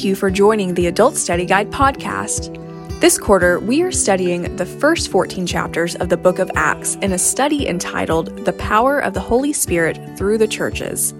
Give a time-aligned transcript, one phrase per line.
[0.00, 2.56] Thank you for joining the Adult Study Guide podcast.
[3.00, 7.12] This quarter, we are studying the first 14 chapters of the book of Acts in
[7.12, 11.12] a study entitled The Power of the Holy Spirit Through the Churches.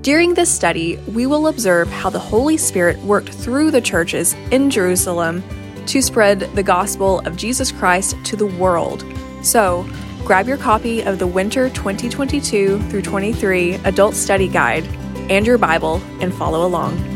[0.00, 4.70] During this study, we will observe how the Holy Spirit worked through the churches in
[4.70, 5.44] Jerusalem
[5.84, 9.04] to spread the gospel of Jesus Christ to the world.
[9.42, 9.86] So,
[10.24, 14.86] grab your copy of the Winter 2022 through 23 Adult Study Guide
[15.28, 17.09] and your Bible and follow along.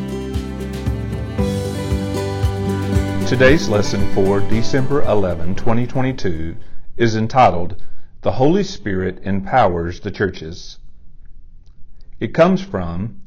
[3.26, 6.56] Today's lesson for December 11, 2022
[6.98, 7.82] is entitled
[8.20, 10.78] The Holy Spirit Empowers the Churches.
[12.20, 13.22] It comes from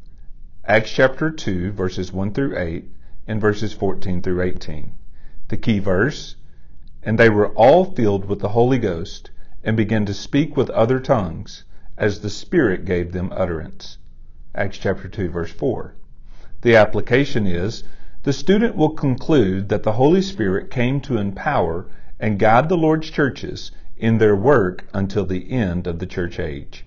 [0.63, 2.85] Acts chapter 2, verses 1 through 8,
[3.27, 4.93] and verses 14 through 18.
[5.47, 6.35] The key verse
[7.01, 9.31] And they were all filled with the Holy Ghost
[9.63, 11.63] and began to speak with other tongues
[11.97, 13.97] as the Spirit gave them utterance.
[14.53, 15.95] Acts chapter 2, verse 4.
[16.61, 17.83] The application is
[18.27, 21.87] the student will conclude that the Holy Spirit came to empower
[22.19, 26.85] and guide the Lord's churches in their work until the end of the church age.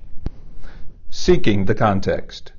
[1.09, 2.53] Seeking the context.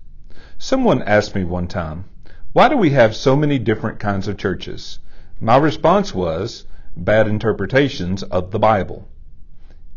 [0.58, 2.06] Someone asked me one time,
[2.54, 4.98] why do we have so many different kinds of churches?
[5.40, 6.66] My response was,
[6.98, 9.08] bad interpretations of the Bible.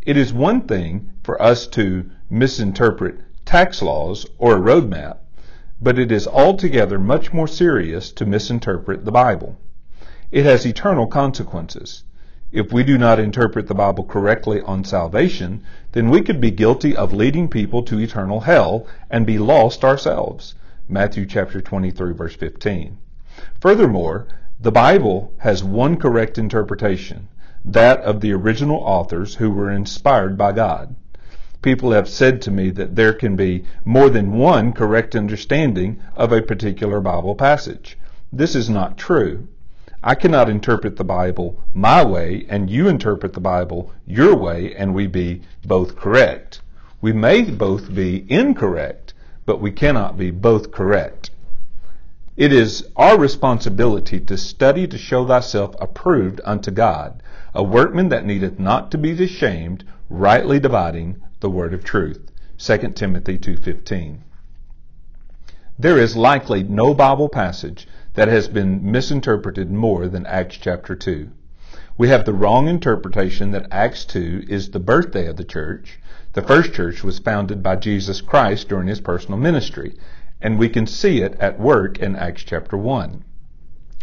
[0.02, 5.20] It is one thing for us to misinterpret tax laws, or a roadmap,
[5.80, 9.56] but it is altogether much more serious to misinterpret the Bible.
[10.30, 12.04] It has eternal consequences.
[12.52, 16.96] If we do not interpret the Bible correctly on salvation, then we could be guilty
[16.96, 20.54] of leading people to eternal hell and be lost ourselves.
[20.88, 22.98] Matthew chapter 23 verse 15.
[23.60, 24.26] Furthermore,
[24.60, 27.28] the Bible has one correct interpretation,
[27.64, 30.94] that of the original authors who were inspired by God
[31.64, 36.30] people have said to me that there can be more than one correct understanding of
[36.30, 37.96] a particular Bible passage.
[38.30, 39.48] This is not true.
[40.02, 44.94] I cannot interpret the Bible my way and you interpret the Bible your way and
[44.94, 46.60] we be both correct.
[47.00, 49.14] We may both be incorrect,
[49.46, 51.30] but we cannot be both correct.
[52.36, 57.22] It is our responsibility to study to show thyself approved unto God,
[57.54, 62.30] a workman that needeth not to be ashamed, rightly dividing the word of truth.
[62.58, 64.22] 2 Timothy 2:15.
[65.78, 71.30] There is likely no Bible passage that has been misinterpreted more than Acts chapter 2.
[71.98, 76.00] We have the wrong interpretation that Acts 2 is the birthday of the church.
[76.32, 79.94] The first church was founded by Jesus Christ during his personal ministry,
[80.40, 83.24] and we can see it at work in Acts chapter 1.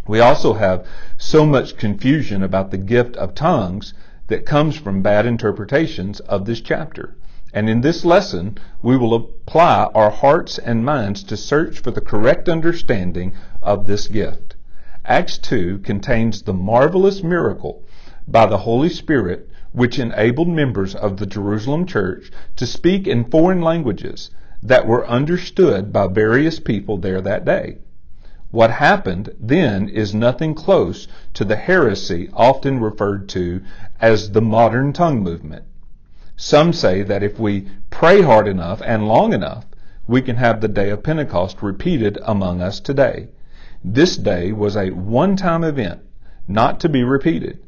[0.06, 3.94] We also have so much confusion about the gift of tongues
[4.26, 7.14] that comes from bad interpretations of this chapter.
[7.54, 12.00] And in this lesson, we will apply our hearts and minds to search for the
[12.00, 14.56] correct understanding of this gift.
[15.04, 17.82] Acts 2 contains the marvelous miracle
[18.26, 23.60] by the Holy Spirit which enabled members of the Jerusalem church to speak in foreign
[23.60, 24.30] languages
[24.62, 27.78] that were understood by various people there that day.
[28.50, 33.62] What happened then is nothing close to the heresy often referred to
[34.00, 35.64] as the modern tongue movement.
[36.44, 39.64] Some say that if we pray hard enough and long enough,
[40.08, 43.28] we can have the day of Pentecost repeated among us today.
[43.84, 46.00] This day was a one-time event,
[46.48, 47.60] not to be repeated.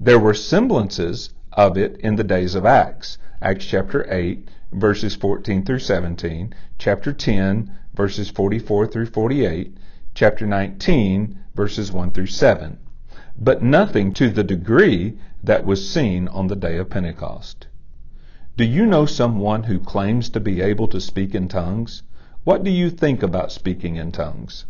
[0.00, 5.66] There were semblances of it in the days of Acts, Acts chapter 8, verses 14
[5.66, 9.76] through 17, chapter 10, verses 44 through 48,
[10.14, 12.78] chapter 19, verses 1 through 7,
[13.38, 17.66] but nothing to the degree that was seen on the day of Pentecost.
[18.54, 22.02] Do you know someone who claims to be able to speak in tongues?
[22.44, 24.66] What do you think about speaking in tongues?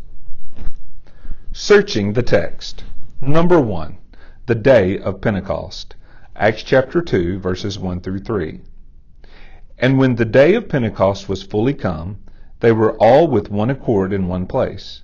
[1.51, 2.85] Searching the text.
[3.19, 3.97] Number one,
[4.45, 5.95] the day of Pentecost.
[6.33, 8.61] Acts chapter 2, verses 1 through 3.
[9.77, 12.19] And when the day of Pentecost was fully come,
[12.61, 15.03] they were all with one accord in one place.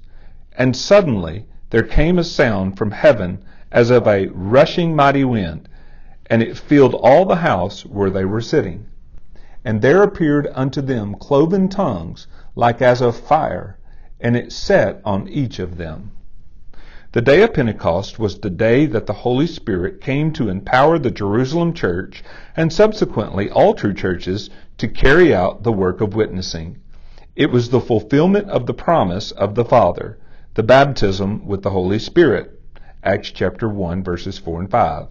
[0.58, 3.44] And suddenly there came a sound from heaven
[3.74, 5.68] as of a rushing mighty wind
[6.30, 8.86] and it filled all the house where they were sitting.
[9.66, 13.78] And there appeared unto them cloven tongues like as of fire,
[14.20, 16.12] and it sat on each of them.
[17.12, 21.10] The day of Pentecost was the day that the Holy Spirit came to empower the
[21.10, 22.24] Jerusalem church
[22.56, 26.78] and subsequently all true churches to carry out the work of witnessing.
[27.36, 30.20] It was the fulfillment of the promise of the Father,
[30.54, 32.62] the baptism with the Holy Spirit.
[33.04, 35.08] Acts chapter 1 verses 4 and 5.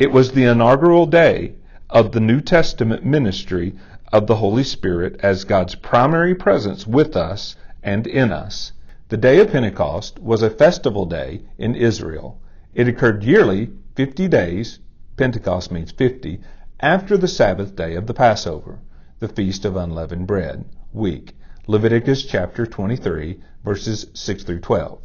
[0.00, 1.56] It was the inaugural day
[1.90, 3.74] of the New Testament ministry
[4.10, 8.72] of the Holy Spirit as God's primary presence with us and in us.
[9.10, 12.40] The day of Pentecost was a festival day in Israel.
[12.72, 14.78] It occurred yearly 50 days,
[15.18, 16.40] Pentecost means 50,
[16.80, 18.78] after the Sabbath day of the Passover,
[19.18, 20.64] the Feast of Unleavened Bread,
[20.94, 21.36] week.
[21.66, 24.98] Leviticus chapter 23, verses 6 through 12.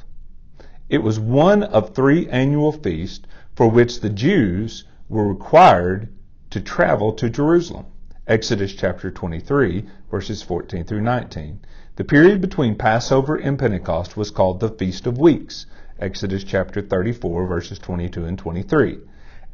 [0.87, 6.09] It was one of three annual feasts for which the Jews were required
[6.49, 7.85] to travel to Jerusalem.
[8.27, 11.59] Exodus chapter 23, verses 14 through 19.
[11.95, 15.65] The period between Passover and Pentecost was called the Feast of Weeks.
[15.99, 18.97] Exodus chapter 34, verses 22 and 23.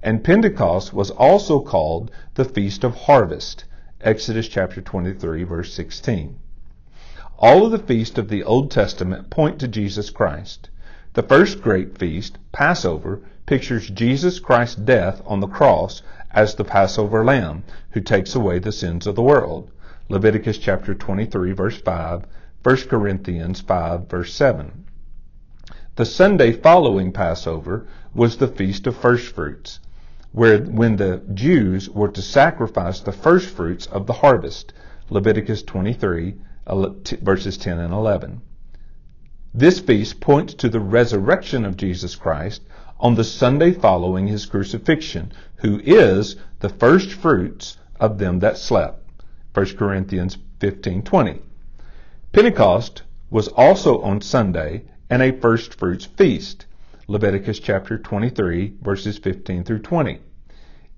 [0.01, 3.65] And Pentecost was also called the Feast of Harvest.
[3.99, 6.39] Exodus chapter 23, verse 16.
[7.37, 10.69] All of the feasts of the Old Testament point to Jesus Christ.
[11.13, 16.01] The first great feast, Passover, pictures Jesus Christ's death on the cross
[16.31, 19.71] as the Passover lamb who takes away the sins of the world.
[20.09, 22.25] Leviticus chapter 23 verse 5,
[22.63, 24.85] 1 Corinthians 5 verse 7.
[25.95, 29.79] The Sunday following Passover was the Feast of First Fruits,
[30.31, 34.73] where when the Jews were to sacrifice the first fruits of the harvest.
[35.09, 36.35] Leviticus 23
[37.21, 38.41] verses 10 and 11.
[39.53, 42.61] This feast points to the resurrection of Jesus Christ
[43.01, 49.03] on the Sunday following his crucifixion, who is the first fruits of them that slept.
[49.53, 51.39] 1 Corinthians 15:20.
[52.31, 53.01] Pentecost
[53.31, 56.67] was also on Sunday and a first fruits feast.
[57.07, 60.19] Leviticus chapter 23 verses 15 through 20.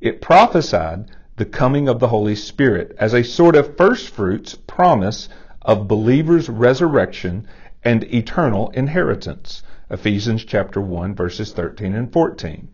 [0.02, 5.30] It prophesied the coming of the Holy Spirit as a sort of first fruits promise
[5.62, 7.48] of believers' resurrection
[7.84, 9.64] and eternal inheritance.
[9.90, 12.70] Ephesians chapter 1 verses 13 and 14.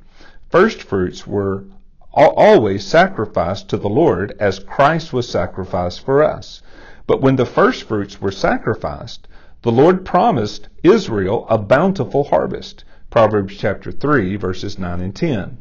[0.49, 1.65] First fruits were
[2.13, 6.61] always sacrificed to the Lord as Christ was sacrificed for us.
[7.07, 9.27] But when the first fruits were sacrificed,
[9.61, 12.83] the Lord promised Israel a bountiful harvest.
[13.09, 15.57] Proverbs chapter 3 verses 9 and 10.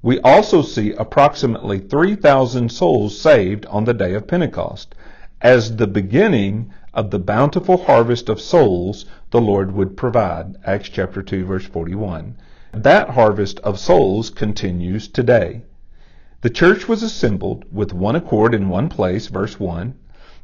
[0.00, 4.94] We also see approximately 3,000 souls saved on the day of Pentecost
[5.40, 10.56] as the beginning of the bountiful harvest of souls the Lord would provide.
[10.64, 12.36] Acts chapter 2 verse 41.
[12.72, 15.62] That harvest of souls continues today.
[16.40, 19.94] The church was assembled with one accord in one place, verse 1.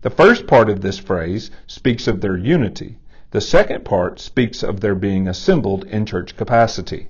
[0.03, 2.99] The first part of this phrase speaks of their unity.
[3.31, 7.09] The second part speaks of their being assembled in church capacity.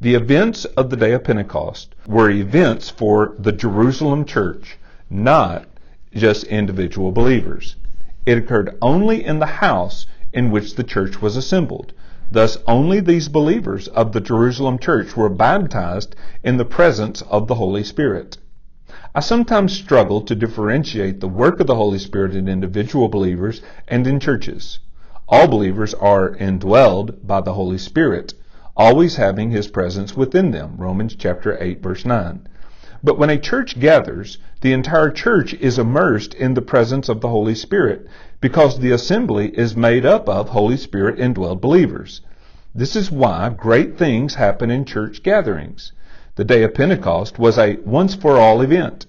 [0.00, 4.78] The events of the day of Pentecost were events for the Jerusalem church,
[5.08, 5.66] not
[6.12, 7.76] just individual believers.
[8.26, 10.06] It occurred only in the house
[10.36, 11.94] in which the church was assembled.
[12.30, 17.54] Thus, only these believers of the Jerusalem church were baptized in the presence of the
[17.54, 18.36] Holy Spirit.
[19.14, 24.06] I sometimes struggle to differentiate the work of the Holy Spirit in individual believers and
[24.06, 24.78] in churches.
[25.26, 28.34] All believers are indwelled by the Holy Spirit,
[28.76, 30.74] always having His presence within them.
[30.76, 32.46] Romans chapter 8 verse 9.
[33.06, 37.28] But when a church gathers, the entire church is immersed in the presence of the
[37.28, 38.04] Holy Spirit
[38.40, 42.20] because the assembly is made up of Holy Spirit indwelled believers.
[42.74, 45.92] This is why great things happen in church gatherings.
[46.34, 49.06] The day of Pentecost was a once for all event.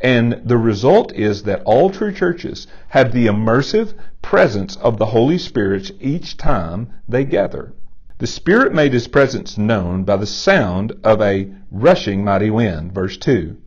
[0.00, 5.38] And the result is that all true churches have the immersive presence of the Holy
[5.38, 7.74] Spirit each time they gather.
[8.18, 12.94] The Spirit made his presence known by the sound of a rushing mighty wind.
[12.94, 13.58] Verse 2.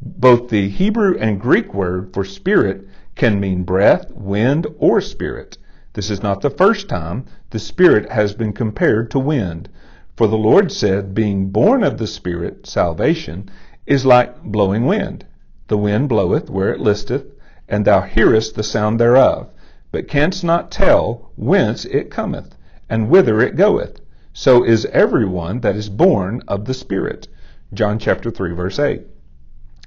[0.00, 5.58] Both the Hebrew and Greek word for spirit can mean breath, wind, or spirit.
[5.94, 9.68] This is not the first time the Spirit has been compared to wind.
[10.14, 13.48] For the Lord said, being born of the Spirit, salvation,
[13.86, 15.26] is like blowing wind.
[15.66, 17.24] The wind bloweth where it listeth,
[17.68, 19.50] and thou hearest the sound thereof,
[19.90, 22.54] but canst not tell whence it cometh
[22.88, 24.00] and whither it goeth.
[24.32, 27.28] So is everyone that is born of the Spirit.
[27.72, 29.02] John chapter 3 verse 8.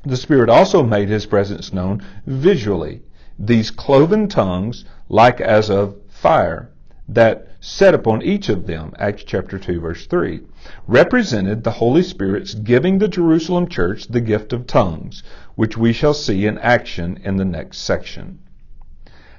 [0.06, 3.02] The Spirit also made his presence known visually.
[3.38, 6.72] These cloven tongues, like as of fire,
[7.10, 10.42] that set upon each of them, Acts chapter 2 verse 3,
[10.88, 15.24] represented the Holy Spirit's giving the Jerusalem church the gift of tongues,
[15.56, 18.40] which we shall see in action in the next section.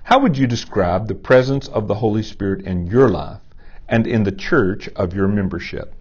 [0.05, 3.41] How would you describe the presence of the Holy Spirit in your life?
[3.89, 5.95] And in the church of your membership.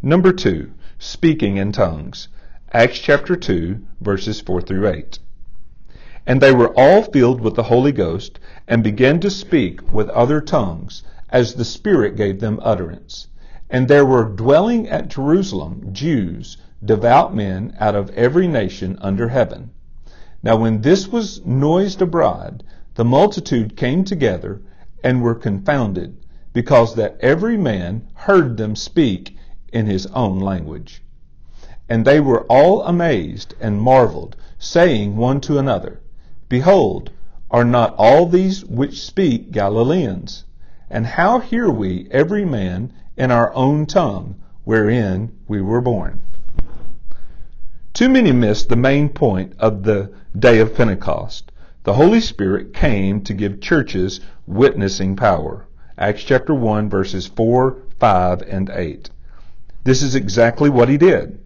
[0.00, 2.28] Number two, speaking in tongues.
[2.72, 5.18] Acts chapter 2, verses 4 through 8.
[6.26, 10.40] And they were all filled with the Holy Ghost and began to speak with other
[10.40, 13.28] tongues as the Spirit gave them utterance.
[13.70, 19.70] And there were dwelling at Jerusalem Jews, devout men out of every nation under heaven.
[20.42, 22.62] Now when this was noised abroad,
[22.94, 24.62] the multitude came together
[25.02, 26.16] and were confounded,
[26.52, 29.36] because that every man heard them speak
[29.72, 31.02] in his own language.
[31.88, 36.00] And they were all amazed and marveled, saying one to another,
[36.48, 37.10] Behold,
[37.50, 40.44] are not all these which speak Galileans?
[40.90, 46.20] And how hear we every man in our own tongue wherein we were born?
[47.94, 51.50] Too many miss the main point of the day of Pentecost.
[51.88, 55.64] The Holy Spirit came to give churches witnessing power.
[55.96, 59.08] Acts chapter 1 verses 4, 5, and 8.
[59.84, 61.38] This is exactly what he did.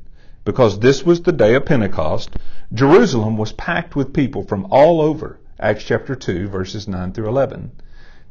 [0.44, 2.30] Because this was the day of Pentecost,
[2.74, 5.38] Jerusalem was packed with people from all over.
[5.60, 7.70] Acts chapter 2 verses 9 through 11.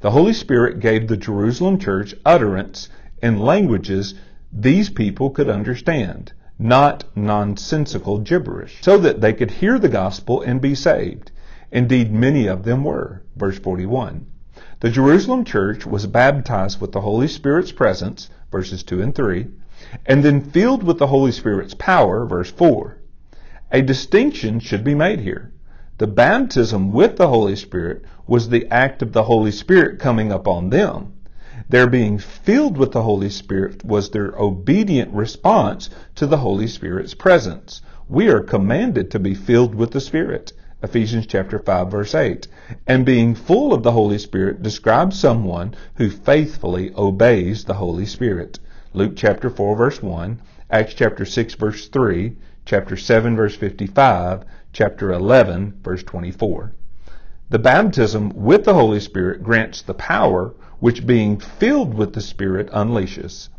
[0.01, 2.89] The Holy Spirit gave the Jerusalem church utterance
[3.23, 4.15] in languages
[4.51, 10.59] these people could understand not nonsensical gibberish, so that they could hear the gospel and
[10.59, 11.31] be saved.
[11.71, 13.23] Indeed, many of them were.
[13.35, 14.25] Verse 41.
[14.81, 19.47] The Jerusalem church was baptized with the Holy Spirit's presence, verses 2 and 3,
[20.05, 22.97] and then filled with the Holy Spirit's power, verse 4.
[23.71, 25.53] A distinction should be made here.
[25.97, 30.71] The baptism with the Holy Spirit was the act of the Holy Spirit coming upon
[30.71, 31.13] them.
[31.69, 37.13] Their being filled with the Holy Spirit was their obedient response to the Holy Spirit's
[37.13, 37.81] presence.
[38.09, 40.51] We are commanded to be filled with the Spirit.
[40.83, 42.47] Ephesians chapter 5 verse 8.
[42.87, 48.59] And being full of the Holy Spirit describes someone who faithfully obeys the Holy Spirit.
[48.93, 52.35] Luke chapter 4 verse 1, Acts chapter 6 verse 3,
[52.65, 56.73] chapter 7 verse 55, chapter 11 verse 24.
[57.49, 62.69] The baptism with the Holy Spirit grants the power which being filled with the Spirit
[62.71, 63.49] unleashes.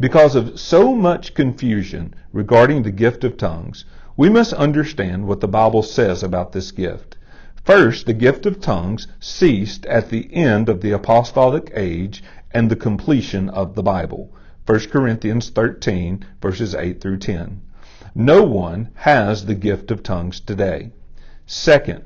[0.00, 3.84] Because of so much confusion regarding the gift of tongues,
[4.18, 7.16] we must understand what the Bible says about this gift.
[7.62, 12.74] First, the gift of tongues ceased at the end of the apostolic age and the
[12.74, 14.34] completion of the Bible.
[14.66, 17.60] 1 Corinthians 13, verses 8 through 10.
[18.12, 20.90] No one has the gift of tongues today.
[21.46, 22.02] Second,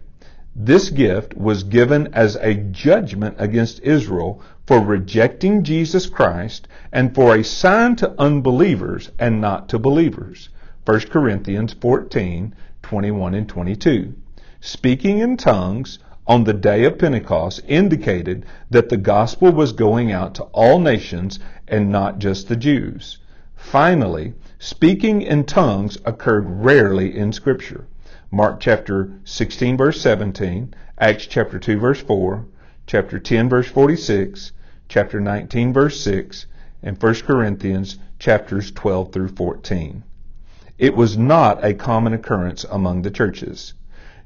[0.55, 7.35] this gift was given as a judgment against Israel for rejecting Jesus Christ and for
[7.35, 10.51] a sign to unbelievers and not to believers.
[10.85, 14.15] 1 Corinthians 14, 21 and 22.
[14.61, 20.35] Speaking in tongues on the day of Pentecost indicated that the gospel was going out
[20.35, 23.19] to all nations and not just the Jews.
[23.55, 27.87] Finally, speaking in tongues occurred rarely in Scripture.
[28.33, 32.45] Mark chapter 16 verse 17, Acts chapter 2 verse 4,
[32.89, 34.51] chapter 10 verse 46,
[34.89, 36.47] chapter 19 verse 6,
[36.83, 40.03] and 1 Corinthians chapters 12 through 14.
[40.83, 43.75] It was not a common occurrence among the churches.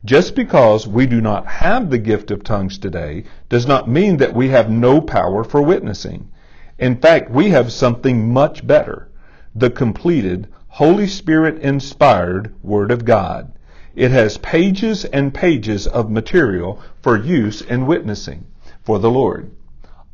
[0.07, 4.35] Just because we do not have the gift of tongues today does not mean that
[4.35, 6.31] we have no power for witnessing.
[6.79, 9.11] In fact, we have something much better.
[9.55, 13.53] The completed, Holy Spirit inspired Word of God.
[13.95, 18.47] It has pages and pages of material for use in witnessing
[18.83, 19.51] for the Lord.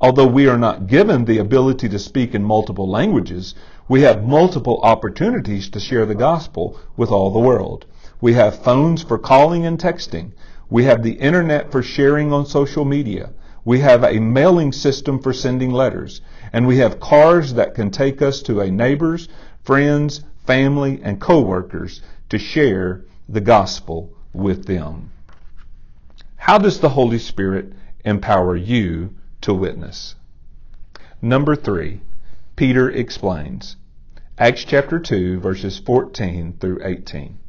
[0.01, 3.55] Although we are not given the ability to speak in multiple languages,
[3.89, 7.87] we have multiple opportunities to share the gospel with all the world.
[8.21, 10.33] We have phones for calling and texting.
[10.71, 13.31] We have the internet for sharing on social media.
[13.65, 16.21] We have a mailing system for sending letters.
[16.53, 19.29] And we have cars that can take us to a neighbor's,
[19.65, 25.11] friends, family, and coworkers to share the gospel with them.
[26.37, 27.73] How does the Holy Spirit
[28.05, 30.15] empower you to witness?
[31.21, 32.01] Number three,
[32.63, 33.75] Peter explains.
[34.39, 37.41] Acts chapter 2, verses 14 through 18.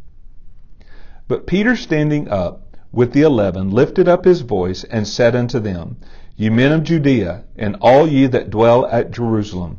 [1.27, 5.97] But Peter standing up with the eleven lifted up his voice and said unto them,
[6.35, 9.77] Ye men of Judea, and all ye that dwell at Jerusalem,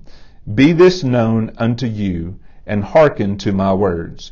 [0.54, 4.30] be this known unto you, and hearken to my words.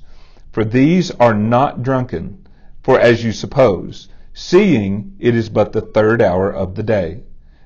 [0.53, 2.47] For these are not drunken,
[2.81, 7.23] for as you suppose, seeing it is but the third hour of the day.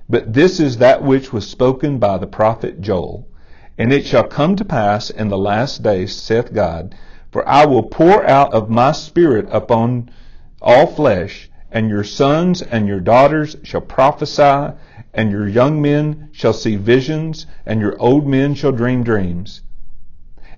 [0.09, 3.29] But this is that which was spoken by the prophet Joel.
[3.79, 6.95] And it shall come to pass in the last days, saith God,
[7.31, 10.11] for I will pour out of my spirit upon
[10.63, 14.75] all flesh, and your sons and your daughters shall prophesy,
[15.13, 19.63] and your young men shall see visions, and your old men shall dream dreams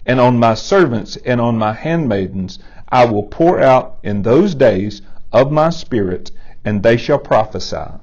[0.09, 5.03] and on my servants and on my handmaidens I will pour out in those days
[5.31, 6.31] of my spirit,
[6.65, 8.01] and they shall prophesy.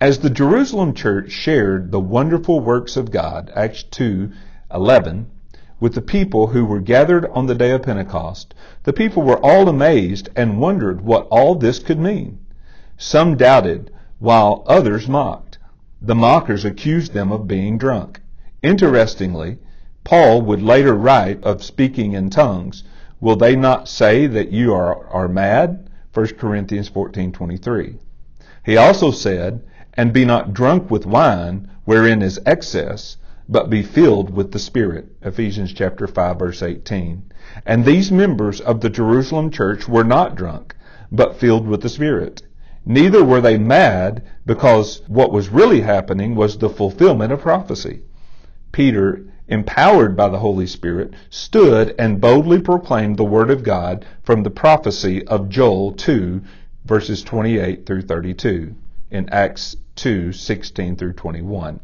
[0.00, 4.30] As the Jerusalem church shared the wonderful works of God, Acts 2
[4.72, 5.26] 11,
[5.80, 9.68] with the people who were gathered on the day of Pentecost, the people were all
[9.68, 12.38] amazed and wondered what all this could mean.
[12.96, 13.90] Some doubted,
[14.20, 15.58] while others mocked.
[16.00, 18.20] The mockers accused them of being drunk.
[18.62, 19.58] Interestingly,
[20.04, 22.84] Paul would later write of speaking in tongues.
[23.20, 25.90] Will they not say that you are, are mad?
[26.14, 27.98] 1 Corinthians 14:23.
[28.64, 29.64] He also said,
[29.98, 33.16] "And be not drunk with wine, wherein is excess,
[33.48, 37.24] but be filled with the Spirit." Ephesians chapter 5 verse 18.
[37.66, 40.76] And these members of the Jerusalem church were not drunk,
[41.10, 42.44] but filled with the Spirit.
[42.86, 48.02] Neither were they mad, because what was really happening was the fulfillment of prophecy.
[48.70, 54.44] Peter, empowered by the Holy Spirit, stood and boldly proclaimed the Word of God from
[54.44, 56.40] the prophecy of Joel 2,
[56.84, 58.76] verses 28 through 32,
[59.10, 61.80] in Acts 2, 16 through 21.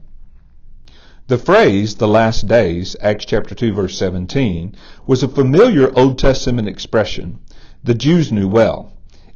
[1.26, 4.74] The phrase, the last days, Acts chapter 2, verse 17,
[5.06, 7.40] was a familiar Old Testament expression
[7.84, 8.92] the Jews knew well.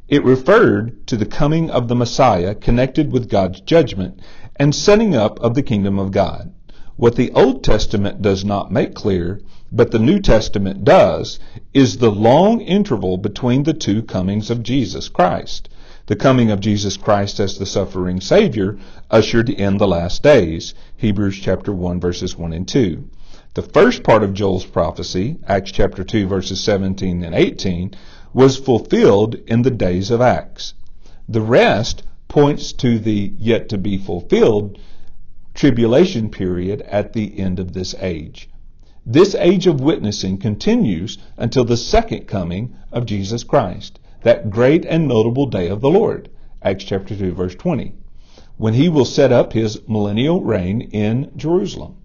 [0.07, 4.21] It referred to the coming of the Messiah connected with God's judgment
[4.55, 6.51] and setting up of the kingdom of God.
[6.95, 11.37] What the Old Testament does not make clear, but the New Testament does,
[11.75, 15.69] is the long interval between the two comings of Jesus Christ.
[16.09, 18.79] The coming of Jesus Christ as the suffering Savior
[19.11, 20.73] ushered in the last days.
[20.97, 23.07] Hebrews chapter 1 verses 1 and 2.
[23.53, 27.91] The first part of Joel's prophecy, Acts chapter 2 verses 17 and 18,
[28.33, 30.73] was fulfilled in the days of Acts.
[31.27, 34.79] The rest points to the yet to be fulfilled
[35.53, 38.49] tribulation period at the end of this age.
[39.05, 45.07] This age of witnessing continues until the second coming of Jesus Christ, that great and
[45.07, 46.29] notable day of the Lord.
[46.61, 47.93] Acts chapter 2 verse 20.
[48.57, 51.95] When he will set up his millennial reign in Jerusalem.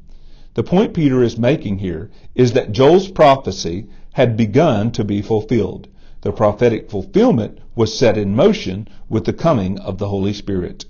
[0.54, 5.88] The point Peter is making here is that Joel's prophecy had begun to be fulfilled.
[6.20, 10.84] The prophetic fulfillment was set in motion with the coming of the Holy Spirit.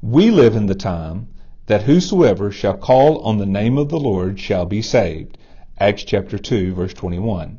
[0.00, 1.26] We live in the time
[1.66, 5.36] that whosoever shall call on the name of the Lord shall be saved.
[5.80, 7.58] Acts chapter 2 verse 21.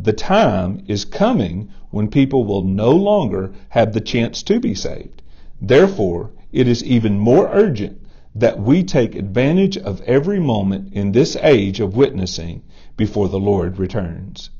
[0.00, 5.22] The time is coming when people will no longer have the chance to be saved.
[5.60, 8.00] Therefore, it is even more urgent
[8.34, 12.62] that we take advantage of every moment in this age of witnessing
[12.96, 14.50] before the Lord returns.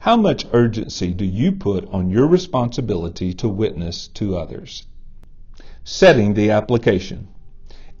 [0.00, 4.84] How much urgency do you put on your responsibility to witness to others?
[5.82, 7.28] Setting the application.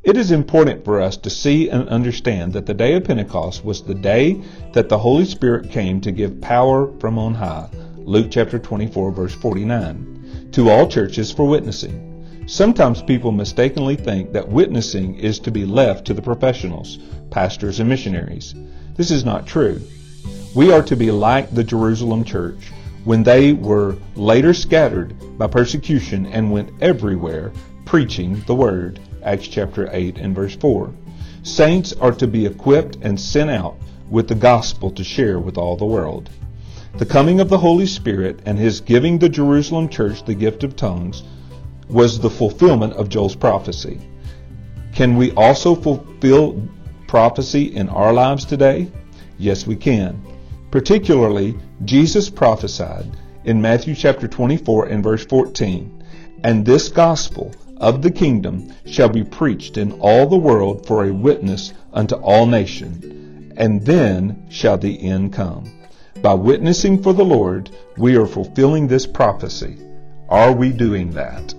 [0.04, 3.82] It is important for us to see and understand that the day of Pentecost was
[3.82, 7.68] the day that the Holy Spirit came to give power from on high.
[7.98, 12.44] Luke chapter 24 verse 49 to all churches for witnessing.
[12.48, 16.98] Sometimes people mistakenly think that witnessing is to be left to the professionals,
[17.30, 18.56] pastors and missionaries.
[18.96, 19.80] This is not true.
[20.52, 22.72] We are to be like the Jerusalem church
[23.04, 27.52] when they were later scattered by persecution and went everywhere
[27.84, 28.98] preaching the word.
[29.22, 30.92] Acts chapter 8 and verse 4.
[31.42, 33.76] Saints are to be equipped and sent out
[34.10, 36.30] with the gospel to share with all the world.
[36.98, 40.76] The coming of the Holy Spirit and his giving the Jerusalem church the gift of
[40.76, 41.22] tongues
[41.88, 44.00] was the fulfillment of Joel's prophecy.
[44.92, 46.68] Can we also fulfill
[47.06, 48.90] prophecy in our lives today?
[49.38, 50.20] Yes, we can.
[50.70, 53.06] Particularly, Jesus prophesied
[53.44, 56.04] in Matthew chapter 24 and verse 14,
[56.44, 57.52] and this gospel
[57.82, 62.46] of the kingdom shall be preached in all the world for a witness unto all
[62.46, 63.04] nations,
[63.56, 65.70] and then shall the end come.
[66.22, 69.76] By witnessing for the Lord, we are fulfilling this prophecy.
[70.28, 71.54] Are we doing that?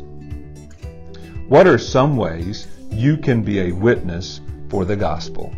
[1.49, 5.53] What are some ways you can be a witness for the gospel?